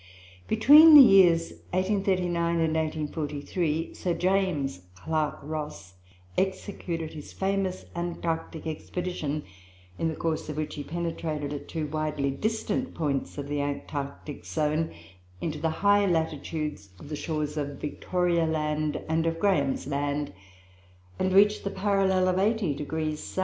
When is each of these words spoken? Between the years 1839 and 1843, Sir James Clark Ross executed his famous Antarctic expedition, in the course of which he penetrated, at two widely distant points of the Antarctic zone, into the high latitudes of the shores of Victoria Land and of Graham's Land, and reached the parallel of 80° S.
Between 0.47 0.95
the 0.95 1.01
years 1.03 1.51
1839 1.73 2.55
and 2.59 2.75
1843, 2.75 3.93
Sir 3.93 4.15
James 4.15 4.79
Clark 4.95 5.37
Ross 5.43 5.93
executed 6.39 7.13
his 7.13 7.33
famous 7.33 7.85
Antarctic 7.95 8.65
expedition, 8.65 9.43
in 9.99 10.07
the 10.07 10.15
course 10.15 10.49
of 10.49 10.57
which 10.57 10.73
he 10.73 10.83
penetrated, 10.83 11.53
at 11.53 11.67
two 11.67 11.85
widely 11.85 12.31
distant 12.31 12.95
points 12.95 13.37
of 13.37 13.47
the 13.47 13.61
Antarctic 13.61 14.43
zone, 14.43 14.91
into 15.39 15.59
the 15.59 15.69
high 15.69 16.07
latitudes 16.07 16.89
of 16.97 17.09
the 17.09 17.15
shores 17.15 17.55
of 17.55 17.79
Victoria 17.79 18.47
Land 18.47 19.03
and 19.07 19.27
of 19.27 19.37
Graham's 19.39 19.85
Land, 19.85 20.33
and 21.19 21.31
reached 21.31 21.63
the 21.63 21.69
parallel 21.69 22.27
of 22.27 22.37
80° 22.37 23.13
S. 23.13 23.37